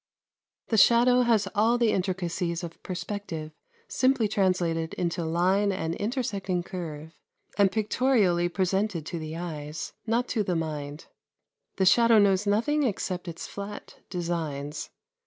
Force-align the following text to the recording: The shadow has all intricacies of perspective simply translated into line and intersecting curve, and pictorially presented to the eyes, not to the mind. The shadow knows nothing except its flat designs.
The 0.69 0.77
shadow 0.77 1.21
has 1.21 1.47
all 1.53 1.79
intricacies 1.79 2.63
of 2.63 2.81
perspective 2.81 3.51
simply 3.87 4.27
translated 4.27 4.95
into 4.95 5.23
line 5.23 5.71
and 5.71 5.93
intersecting 5.93 6.63
curve, 6.63 7.11
and 7.55 7.71
pictorially 7.71 8.49
presented 8.49 9.05
to 9.05 9.19
the 9.19 9.37
eyes, 9.37 9.93
not 10.07 10.27
to 10.29 10.41
the 10.41 10.55
mind. 10.55 11.05
The 11.75 11.85
shadow 11.85 12.17
knows 12.17 12.47
nothing 12.47 12.81
except 12.81 13.27
its 13.27 13.45
flat 13.45 13.99
designs. 14.09 14.89